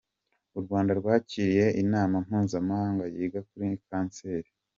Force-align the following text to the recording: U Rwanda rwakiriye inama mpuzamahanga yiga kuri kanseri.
U 0.57 0.59
Rwanda 0.65 0.91
rwakiriye 0.99 1.65
inama 1.83 2.15
mpuzamahanga 2.25 3.03
yiga 3.13 3.39
kuri 3.49 3.67
kanseri. 3.87 4.49